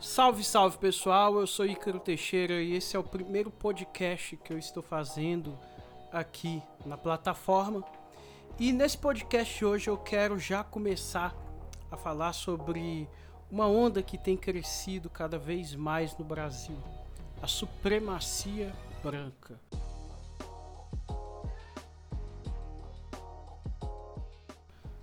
[0.00, 4.56] Salve, salve pessoal, eu sou Ícaro Teixeira e esse é o primeiro podcast que eu
[4.56, 5.58] estou fazendo
[6.10, 7.84] aqui na plataforma.
[8.58, 11.36] E nesse podcast hoje eu quero já começar
[11.90, 13.06] a falar sobre
[13.50, 16.78] uma onda que tem crescido cada vez mais no Brasil:
[17.42, 18.72] a supremacia
[19.02, 19.60] branca.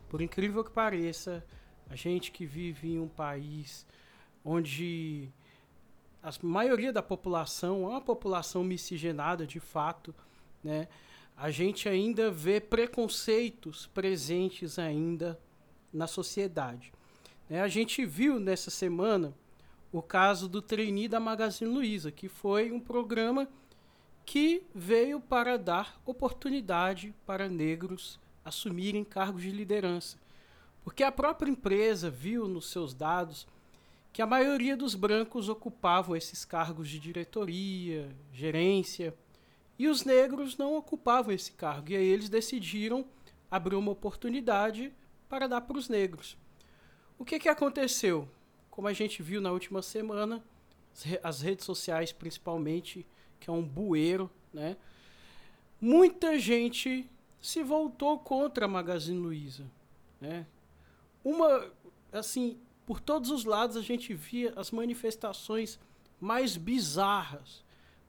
[0.09, 1.45] Por incrível que pareça,
[1.87, 3.85] a gente que vive em um país
[4.47, 5.29] onde
[6.23, 10.15] a maioria da população é uma população miscigenada de fato,
[10.63, 10.87] né?
[11.35, 15.39] A gente ainda vê preconceitos presentes ainda
[15.93, 16.91] na sociedade.
[17.47, 17.61] Né?
[17.61, 19.35] A gente viu nessa semana
[19.91, 23.47] o caso do trainee da Magazine Luiza, que foi um programa
[24.25, 30.17] que veio para dar oportunidade para negros assumirem cargos de liderança.
[30.83, 33.45] Porque a própria empresa viu nos seus dados
[34.17, 39.15] que a maioria dos brancos ocupavam esses cargos de diretoria, gerência,
[39.77, 41.91] e os negros não ocupavam esse cargo.
[41.91, 43.05] E aí eles decidiram
[43.51, 44.91] abrir uma oportunidade
[45.29, 46.35] para dar para os negros.
[47.19, 48.27] O que, que aconteceu?
[48.71, 50.43] Como a gente viu na última semana,
[51.21, 53.05] as redes sociais principalmente,
[53.39, 54.77] que é um bueiro, né?
[55.79, 57.07] Muita gente
[57.39, 59.69] se voltou contra a Magazine Luiza,
[60.19, 60.47] né?
[61.23, 61.71] Uma,
[62.11, 65.77] assim, por todos os lados a gente via as manifestações
[66.21, 67.61] mais bizarras,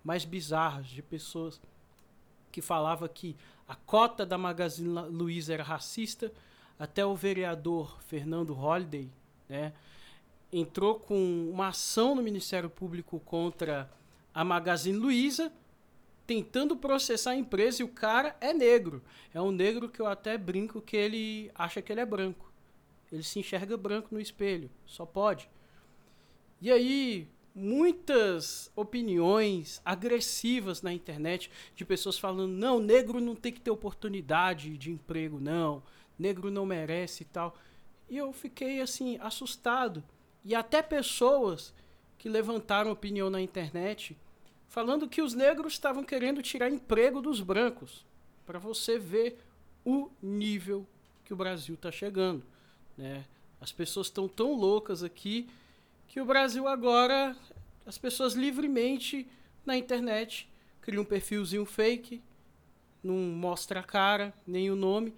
[0.05, 1.61] mais bizarras de pessoas
[2.53, 6.33] que falavam que a cota da Magazine Luiza era racista,
[6.79, 9.11] até o vereador Fernando Holliday,
[9.49, 9.73] né,
[10.53, 13.91] entrou com uma ação no Ministério Público contra
[14.33, 15.53] a Magazine Luiza,
[16.25, 19.03] tentando processar a empresa e o cara é negro.
[19.35, 22.48] É um negro que eu até brinco que ele acha que ele é branco.
[23.11, 25.49] Ele se enxerga branco no espelho, só pode.
[26.61, 33.61] E aí, muitas opiniões agressivas na internet de pessoas falando: não, negro não tem que
[33.61, 35.83] ter oportunidade de emprego, não,
[36.19, 37.57] negro não merece e tal.
[38.09, 40.03] E eu fiquei assim, assustado.
[40.45, 41.75] E até pessoas
[42.17, 44.17] que levantaram opinião na internet
[44.67, 48.07] falando que os negros estavam querendo tirar emprego dos brancos.
[48.47, 49.39] Para você ver
[49.85, 50.87] o nível
[51.25, 52.45] que o Brasil está chegando.
[52.99, 53.25] Né?
[53.61, 55.49] As pessoas estão tão loucas aqui
[56.09, 57.37] que o Brasil agora,
[57.87, 59.27] as pessoas livremente
[59.65, 60.49] na internet
[60.81, 62.21] criam um perfilzinho fake,
[63.03, 65.15] não mostra a cara, nem o nome,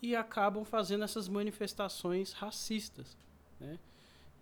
[0.00, 3.16] e acabam fazendo essas manifestações racistas.
[3.58, 3.78] Né?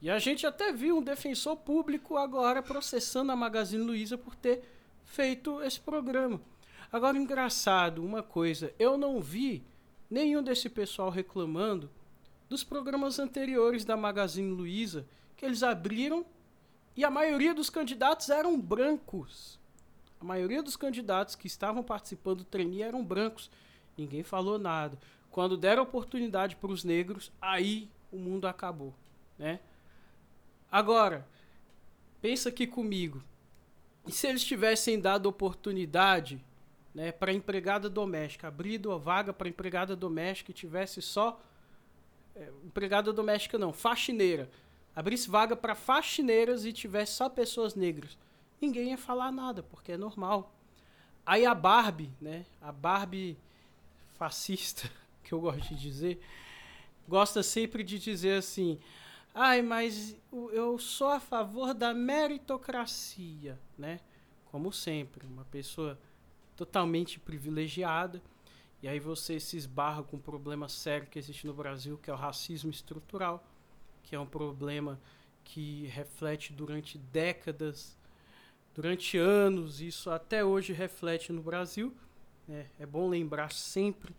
[0.03, 4.62] E a gente até viu um defensor público agora processando a Magazine Luiza por ter
[5.04, 6.41] feito esse programa.
[6.91, 9.62] Agora, engraçado, uma coisa, eu não vi
[10.10, 11.88] nenhum desse pessoal reclamando
[12.50, 15.06] dos programas anteriores da Magazine Luiza,
[15.37, 16.27] que eles abriram
[16.97, 19.56] e a maioria dos candidatos eram brancos.
[20.21, 23.49] A maioria dos candidatos que estavam participando do trainee eram brancos.
[23.97, 24.99] Ninguém falou nada.
[25.31, 28.93] Quando deram oportunidade para os negros, aí o mundo acabou,
[29.38, 29.61] né?
[30.72, 31.25] Agora,
[32.21, 33.22] pensa aqui comigo.
[34.09, 36.44] E se eles tivessem dado oportunidade
[36.93, 41.41] né, para empregada doméstica, abrido a vaga para empregada doméstica e tivesse só
[42.40, 44.50] é, empregada doméstica não, faxineira,
[44.96, 48.16] abrisse vaga para faxineiras e tivesse só pessoas negras,
[48.60, 50.54] ninguém ia falar nada, porque é normal.
[51.24, 53.36] Aí a Barbie, né, a Barbie
[54.14, 54.90] fascista,
[55.22, 56.20] que eu gosto de dizer,
[57.06, 58.78] gosta sempre de dizer assim:
[59.34, 64.00] ai, mas eu sou a favor da meritocracia, né?
[64.46, 65.98] Como sempre, uma pessoa
[66.56, 68.20] totalmente privilegiada
[68.82, 72.12] e aí você se esbarra com um problema sério que existe no Brasil, que é
[72.12, 73.44] o racismo estrutural,
[74.02, 74.98] que é um problema
[75.44, 77.96] que reflete durante décadas,
[78.74, 81.94] durante anos, isso até hoje reflete no Brasil.
[82.48, 84.14] É, é bom lembrar sempre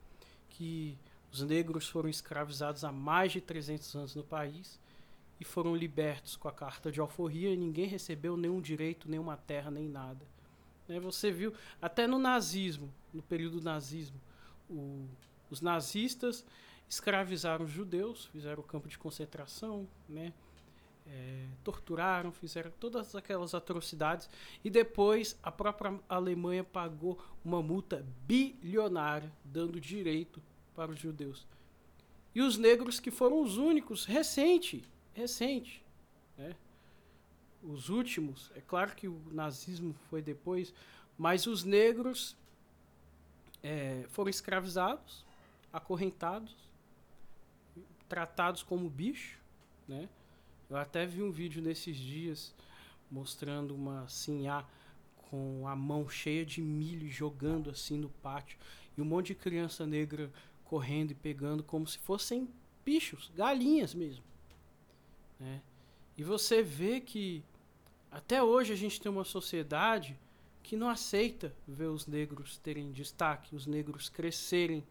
[0.49, 0.97] que
[1.31, 4.79] os negros foram escravizados há mais de 300 anos no país
[5.39, 9.71] e foram libertos com a carta de alforria e ninguém recebeu nenhum direito, nenhuma terra,
[9.71, 10.23] nem nada.
[10.87, 14.19] Né, você viu, até no nazismo, no período do nazismo,
[14.71, 15.07] o,
[15.49, 16.45] os nazistas
[16.89, 20.33] escravizaram os judeus, fizeram o campo de concentração, né?
[21.07, 24.29] É, torturaram, fizeram todas aquelas atrocidades
[24.63, 30.41] e depois a própria Alemanha pagou uma multa bilionária dando direito
[30.75, 31.45] para os judeus.
[32.33, 35.83] E os negros que foram os únicos, recente, recente,
[36.37, 36.55] né?
[37.63, 40.73] Os últimos, é claro que o nazismo foi depois,
[41.17, 42.35] mas os negros
[43.63, 45.25] é, foram escravizados,
[45.71, 46.55] acorrentados,
[48.07, 49.39] tratados como bicho,
[49.87, 50.09] né?
[50.69, 52.53] Eu até vi um vídeo nesses dias
[53.09, 54.65] mostrando uma sinhá
[55.29, 58.57] com a mão cheia de milho jogando assim no pátio
[58.97, 60.31] e um monte de criança negra
[60.63, 62.49] correndo e pegando como se fossem
[62.85, 64.23] bichos, galinhas mesmo.
[65.39, 65.61] Né?
[66.17, 67.43] E você vê que
[68.09, 70.17] até hoje a gente tem uma sociedade
[70.63, 74.83] que não aceita ver os negros terem destaque, os negros crescerem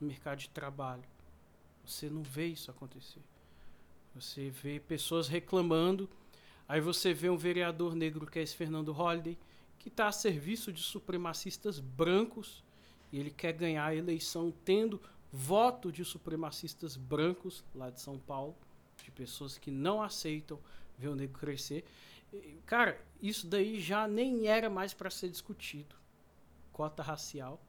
[0.00, 1.04] no mercado de trabalho.
[1.84, 3.20] Você não vê isso acontecer.
[4.14, 6.08] Você vê pessoas reclamando,
[6.66, 9.36] aí você vê um vereador negro que é esse Fernando Holliday,
[9.78, 12.64] que está a serviço de supremacistas brancos,
[13.12, 15.00] e ele quer ganhar a eleição tendo
[15.32, 18.56] voto de supremacistas brancos lá de São Paulo,
[19.04, 20.58] de pessoas que não aceitam
[20.98, 21.84] ver o negro crescer.
[22.64, 25.94] Cara, isso daí já nem era mais para ser discutido.
[26.72, 27.60] Cota racial.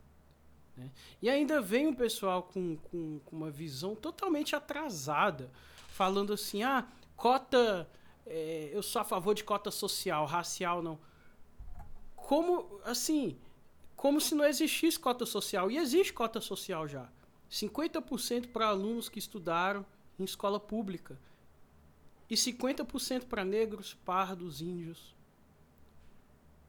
[0.75, 0.91] Né?
[1.21, 5.51] E ainda vem um pessoal com, com, com, uma visão totalmente atrasada,
[5.89, 7.89] falando assim: ah, cota.
[8.25, 10.99] É, eu sou a favor de cota social, racial não.
[12.15, 13.39] Como, assim,
[13.95, 15.71] como se não existisse cota social.
[15.71, 17.09] E existe cota social já.
[17.49, 19.85] 50% para alunos que estudaram
[20.19, 21.17] em escola pública
[22.29, 25.15] e 50% para negros, pardos, índios.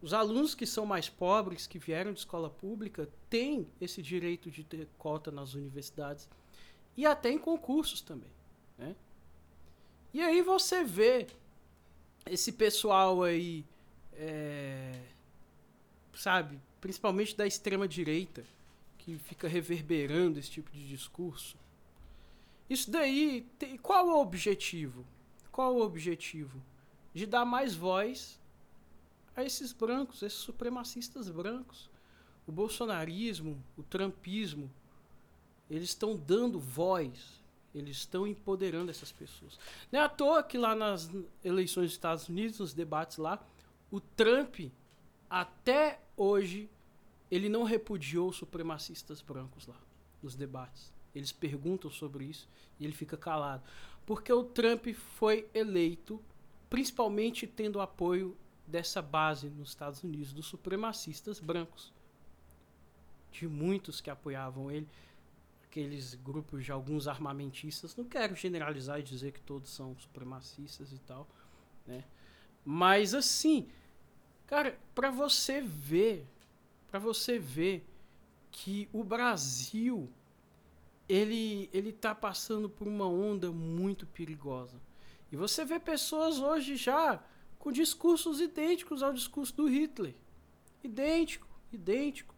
[0.00, 4.62] Os alunos que são mais pobres, que vieram de escola pública, têm esse direito de
[4.62, 6.28] ter cota nas universidades
[6.96, 8.30] e até em concursos também.
[8.76, 8.94] Né?
[10.14, 11.26] E aí você vê
[12.26, 13.64] esse pessoal aí,
[14.12, 15.00] é,
[16.14, 18.44] sabe, principalmente da extrema direita,
[18.98, 21.56] que fica reverberando esse tipo de discurso.
[22.70, 23.46] Isso daí,
[23.82, 25.04] qual é o objetivo?
[25.58, 26.62] Qual o objetivo?
[27.12, 28.40] De dar mais voz
[29.34, 31.90] a esses brancos, esses supremacistas brancos.
[32.46, 34.70] O bolsonarismo, o trumpismo,
[35.68, 37.42] eles estão dando voz,
[37.74, 39.58] eles estão empoderando essas pessoas.
[39.90, 41.10] Não é à toa que lá nas
[41.42, 43.44] eleições dos Estados Unidos, nos debates lá,
[43.90, 44.70] o Trump,
[45.28, 46.70] até hoje,
[47.28, 49.80] ele não repudiou supremacistas brancos lá,
[50.22, 50.96] nos debates.
[51.14, 53.62] Eles perguntam sobre isso e ele fica calado
[54.08, 54.86] porque o Trump
[55.18, 56.18] foi eleito
[56.70, 58.34] principalmente tendo apoio
[58.66, 61.92] dessa base nos Estados Unidos dos supremacistas brancos.
[63.30, 64.88] De muitos que apoiavam ele,
[65.64, 70.98] aqueles grupos de alguns armamentistas, não quero generalizar e dizer que todos são supremacistas e
[71.00, 71.28] tal,
[71.86, 72.02] né?
[72.64, 73.68] Mas assim,
[74.46, 76.26] cara, para você ver,
[76.90, 77.86] para você ver
[78.50, 80.10] que o Brasil
[81.08, 84.80] ele ele está passando por uma onda muito perigosa.
[85.30, 87.22] E você vê pessoas hoje já
[87.58, 90.14] com discursos idênticos ao discurso do Hitler.
[90.82, 92.34] Idêntico, idêntico.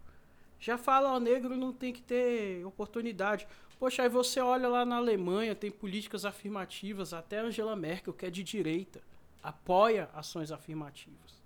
[0.58, 3.46] Já fala, o negro não tem que ter oportunidade.
[3.78, 8.31] Poxa, aí você olha lá na Alemanha, tem políticas afirmativas, até Angela Merkel, que é
[8.31, 9.00] de direita,
[9.43, 11.40] apoia ações afirmativas.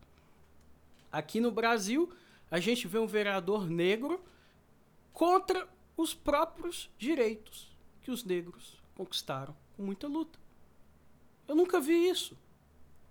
[1.13, 2.13] Aqui no Brasil,
[2.51, 4.21] a gente vê um vereador negro
[5.13, 10.39] contra os próprios direitos que os negros conquistaram com muita luta.
[11.47, 12.37] Eu nunca vi isso,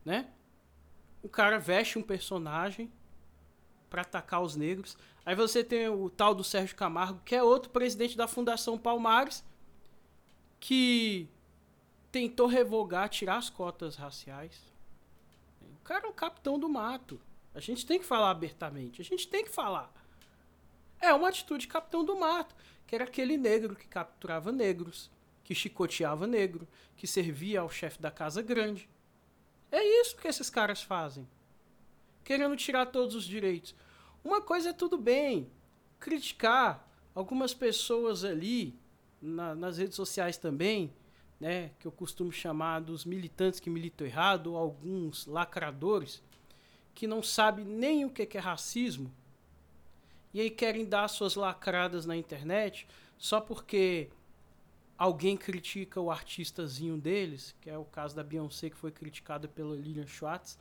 [0.03, 0.31] né?
[1.21, 2.91] O cara veste um personagem
[3.89, 4.97] para atacar os negros.
[5.25, 9.44] Aí você tem o tal do Sérgio Camargo, que é outro presidente da Fundação Palmares,
[10.59, 11.30] que
[12.12, 14.59] tentou revogar, tirar as cotas raciais.
[15.62, 17.19] O cara é o capitão do mato.
[17.54, 19.02] A gente tem que falar abertamente.
[19.02, 19.94] A gente tem que falar.
[21.04, 22.56] É uma atitude de capitão do mato
[22.88, 25.12] que era aquele negro que capturava negros,
[25.44, 28.90] que chicoteava negro, que servia ao chefe da casa grande.
[29.69, 31.28] É isso que esses caras fazem.
[32.24, 33.76] Querendo tirar todos os direitos.
[34.24, 35.52] Uma coisa é tudo bem,
[36.00, 38.74] criticar algumas pessoas ali,
[39.22, 40.94] na, nas redes sociais também,
[41.38, 46.24] né, que eu costumo chamar dos militantes que militam errado, ou alguns lacradores,
[46.95, 49.14] que não sabem nem o que é racismo,
[50.33, 52.87] e aí querem dar suas lacradas na internet
[53.18, 54.09] só porque
[54.97, 59.75] alguém critica o artistazinho deles, que é o caso da Beyoncé que foi criticada pela
[59.75, 60.57] Lilian Schwartz.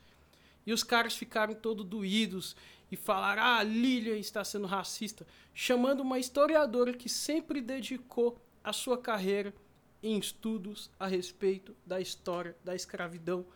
[0.65, 2.55] E os caras ficaram todos doídos
[2.91, 8.97] e falaram: "Ah, Lilian está sendo racista", chamando uma historiadora que sempre dedicou a sua
[8.99, 9.53] carreira
[10.03, 13.47] em estudos a respeito da história da escravidão,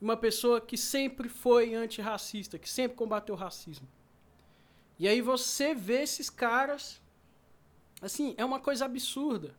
[0.00, 3.88] uma pessoa que sempre foi antirracista, que sempre combateu o racismo.
[4.98, 7.00] E aí você vê esses caras.
[8.00, 9.54] Assim, é uma coisa absurda.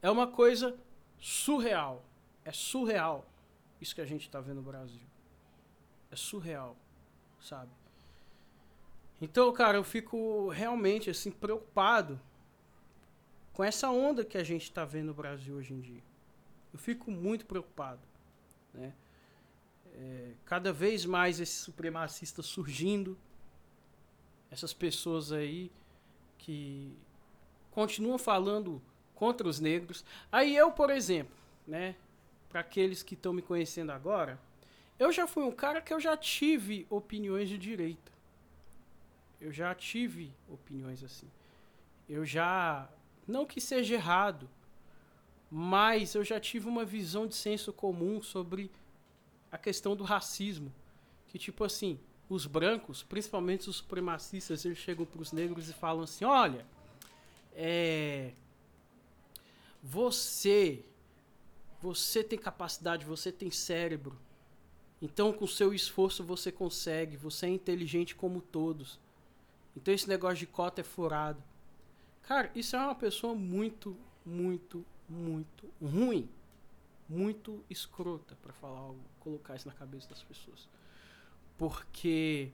[0.00, 0.78] É uma coisa
[1.18, 2.04] surreal.
[2.44, 3.26] É surreal
[3.80, 5.06] isso que a gente está vendo no Brasil.
[6.10, 6.76] É surreal,
[7.40, 7.70] sabe?
[9.20, 12.20] Então, cara, eu fico realmente assim preocupado
[13.52, 16.02] com essa onda que a gente está vendo no Brasil hoje em dia.
[16.72, 18.00] Eu fico muito preocupado,
[18.72, 18.94] né?
[19.94, 23.18] É, cada vez mais esses supremacistas surgindo,
[24.50, 25.70] essas pessoas aí
[26.38, 26.96] que
[27.70, 28.80] continuam falando
[29.14, 30.04] contra os negros.
[30.30, 31.34] Aí eu, por exemplo,
[31.66, 31.94] né,
[32.48, 34.40] para aqueles que estão me conhecendo agora,
[34.98, 38.12] eu já fui um cara que eu já tive opiniões de direita.
[39.40, 41.30] Eu já tive opiniões assim.
[42.08, 42.88] Eu já
[43.26, 44.48] não que seja errado,
[45.50, 48.70] mas eu já tive uma visão de senso comum sobre
[49.52, 50.72] a questão do racismo,
[51.28, 51.98] que tipo assim,
[52.28, 56.66] os brancos, principalmente os supremacistas, eles chegam para os negros e falam assim: "Olha,
[57.54, 58.32] é
[59.82, 60.84] você
[61.80, 64.18] você tem capacidade, você tem cérebro.
[65.00, 68.98] Então, com seu esforço você consegue, você é inteligente como todos.
[69.76, 71.42] Então esse negócio de cota é furado.
[72.22, 76.28] Cara, isso é uma pessoa muito, muito, muito ruim.
[77.08, 80.68] Muito escrota, para falar colocar isso na cabeça das pessoas.
[81.58, 82.50] Porque,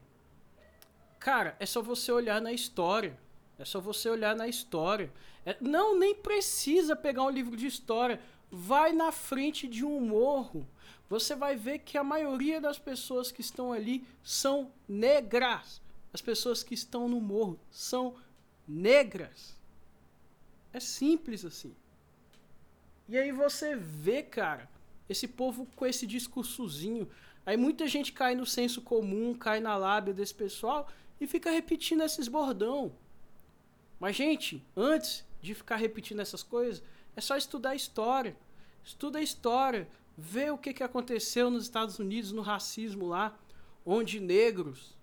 [1.21, 3.17] cara, é só você olhar na história.
[3.59, 5.13] É só você olhar na história.
[5.47, 8.21] É, não, nem precisa pegar um livro de história.
[8.51, 10.67] Vai na frente de um morro.
[11.09, 15.81] Você vai ver que a maioria das pessoas que estão ali são negras.
[16.13, 18.17] As pessoas que estão no morro são
[18.67, 19.55] negras.
[20.73, 21.75] É simples assim.
[23.09, 24.69] E aí você vê, cara,
[25.09, 27.09] esse povo com esse discursozinho.
[27.47, 30.89] Aí muita gente cai no senso comum, cai na lábia desse pessoal
[31.21, 32.93] e fica repetindo esses bordão.
[34.01, 36.83] Mas, gente, antes de ficar repetindo essas coisas,
[37.15, 38.37] é só estudar a história.
[38.83, 43.39] Estuda a história, vê o que, que aconteceu nos Estados Unidos no racismo lá,
[43.85, 44.95] onde negros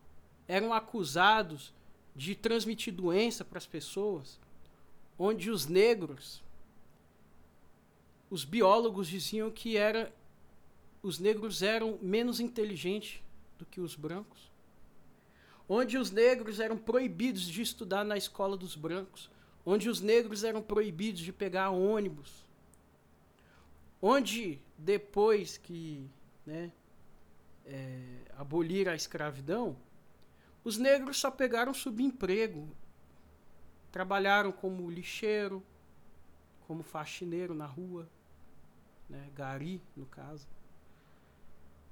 [0.48, 1.74] eram acusados
[2.15, 4.39] de transmitir doença para as pessoas,
[5.17, 6.43] onde os negros,
[8.29, 10.13] os biólogos diziam que era,
[11.01, 13.22] os negros eram menos inteligentes
[13.58, 14.51] do que os brancos,
[15.67, 19.29] onde os negros eram proibidos de estudar na escola dos brancos,
[19.65, 22.46] onde os negros eram proibidos de pegar ônibus,
[24.01, 26.10] onde depois que
[26.46, 26.72] né,
[27.65, 28.03] é,
[28.38, 29.77] abolir a escravidão,
[30.63, 32.67] os negros só pegaram subemprego.
[33.91, 35.63] Trabalharam como lixeiro,
[36.67, 38.08] como faxineiro na rua,
[39.10, 39.29] né?
[39.36, 40.48] gari, no caso.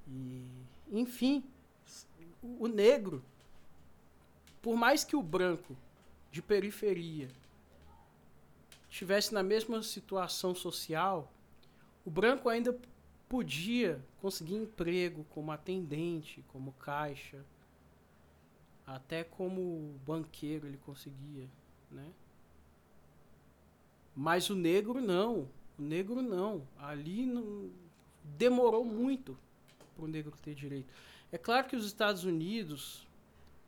[0.09, 0.45] E,
[0.91, 1.43] enfim,
[2.41, 3.23] o negro,
[4.61, 5.77] por mais que o branco
[6.31, 7.29] de periferia
[8.89, 11.31] estivesse na mesma situação social,
[12.03, 12.77] o branco ainda
[13.27, 17.45] podia conseguir emprego como atendente, como caixa,
[18.85, 21.47] até como banqueiro ele conseguia,
[21.91, 22.11] né?
[24.15, 25.47] Mas o negro não.
[25.77, 26.67] O negro não.
[26.77, 27.69] Ali não,
[28.23, 29.37] demorou muito
[29.99, 30.91] para o negro ter direito.
[31.31, 33.07] É claro que os Estados Unidos,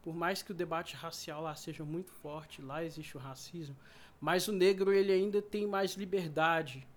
[0.02, 3.76] por mais que o debate racial lá seja muito forte, lá existe o racismo,
[4.20, 6.88] mas o negro ele ainda tem mais liberdade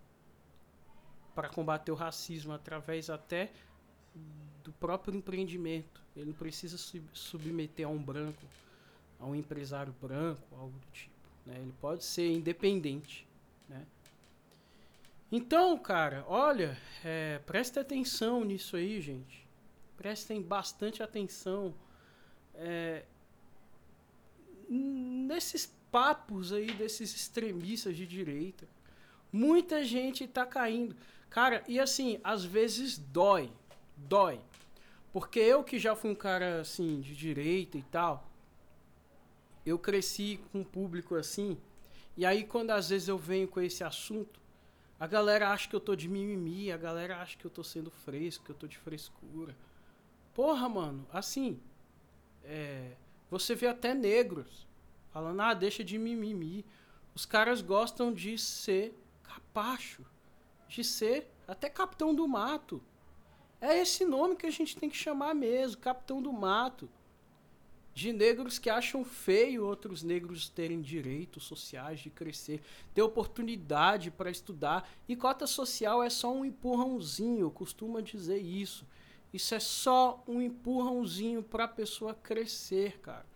[1.34, 3.50] para combater o racismo através até
[4.62, 6.00] do próprio empreendimento.
[6.14, 8.42] Ele não precisa se submeter a um branco,
[9.18, 11.14] a um empresário branco, algo do tipo.
[11.44, 11.56] Né?
[11.58, 13.26] Ele pode ser independente.
[13.68, 13.84] Né?
[15.36, 19.44] Então, cara, olha, é, preste atenção nisso aí, gente.
[19.96, 21.74] Prestem bastante atenção
[22.54, 23.04] é,
[24.68, 28.68] nesses papos aí desses extremistas de direita.
[29.32, 30.94] Muita gente está caindo.
[31.28, 33.50] Cara, e assim, às vezes dói.
[33.96, 34.40] Dói.
[35.12, 38.30] Porque eu que já fui um cara assim de direita e tal,
[39.66, 41.58] eu cresci com um público assim,
[42.16, 44.43] e aí quando às vezes eu venho com esse assunto,
[45.04, 47.90] a galera acha que eu tô de mimimi, a galera acha que eu tô sendo
[47.90, 49.54] fresco, que eu tô de frescura.
[50.32, 51.60] Porra, mano, assim,
[52.42, 52.92] é,
[53.30, 54.66] você vê até negros
[55.12, 56.64] falando, ah, deixa de mimimi.
[57.14, 60.06] Os caras gostam de ser capacho,
[60.68, 62.82] de ser até capitão do mato.
[63.60, 66.88] É esse nome que a gente tem que chamar mesmo, capitão do mato.
[67.94, 72.60] De negros que acham feio outros negros terem direitos sociais de crescer,
[72.92, 74.90] ter oportunidade para estudar.
[75.08, 78.84] E cota social é só um empurrãozinho, eu costumo dizer isso.
[79.32, 83.26] Isso é só um empurrãozinho para a pessoa crescer, cara.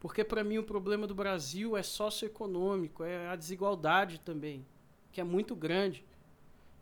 [0.00, 4.66] Porque para mim o problema do Brasil é socioeconômico, é a desigualdade também,
[5.12, 6.02] que é muito grande.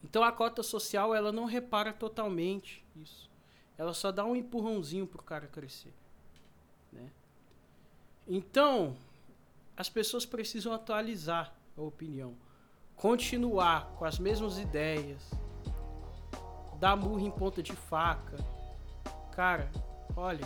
[0.03, 3.31] Então a cota social ela não repara totalmente isso.
[3.77, 5.93] Ela só dá um empurrãozinho para o cara crescer.
[6.93, 7.09] Né?
[8.29, 8.97] Então,
[9.77, 12.35] as pessoas precisam atualizar a opinião,
[12.95, 15.31] continuar com as mesmas ideias,
[16.79, 18.37] dar murro em ponta de faca,
[19.33, 19.71] cara,
[20.17, 20.45] olha,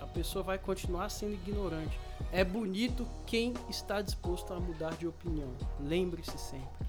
[0.00, 1.98] a pessoa vai continuar sendo ignorante.
[2.32, 5.50] É bonito quem está disposto a mudar de opinião.
[5.80, 6.86] Lembre-se sempre.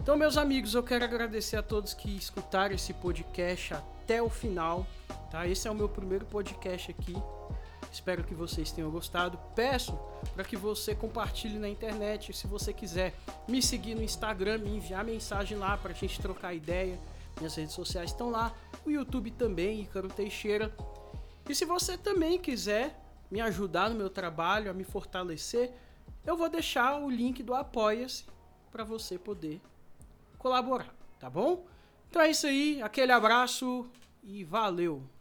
[0.00, 4.86] Então, meus amigos, eu quero agradecer a todos que escutaram esse podcast até o final.
[5.30, 5.46] Tá?
[5.46, 7.14] Esse é o meu primeiro podcast aqui.
[7.92, 9.38] Espero que vocês tenham gostado.
[9.54, 9.98] Peço
[10.34, 12.32] para que você compartilhe na internet.
[12.32, 13.14] Se você quiser
[13.48, 16.98] me seguir no Instagram, me enviar mensagem lá para a gente trocar ideia.
[17.38, 18.54] Minhas redes sociais estão lá.
[18.84, 20.74] O YouTube também, Ícaro Teixeira.
[21.48, 22.98] E se você também quiser
[23.30, 25.72] me ajudar no meu trabalho, a me fortalecer,
[26.24, 28.24] eu vou deixar o link do Apoia-se
[28.70, 29.60] para você poder
[30.38, 31.64] colaborar, tá bom?
[32.10, 33.86] Então é isso aí, aquele abraço
[34.22, 35.15] e valeu!